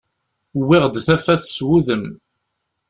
Wwiɣ-d 0.57 0.95
tafat, 1.05 1.43
s 1.55 1.57
wudem. 1.67 2.05